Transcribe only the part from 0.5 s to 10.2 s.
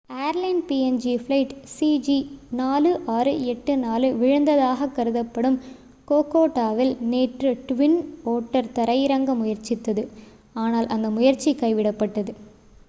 PNG flight சிஜி4684 விழுந்ததாக கருதப்படும் கோகோடாவில் நேற்று ட்வின் ஓட்டர் தரையிறங்க முயற்சித்தது